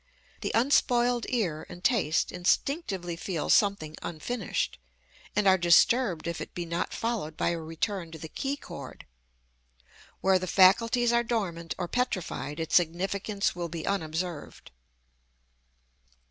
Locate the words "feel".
3.15-3.51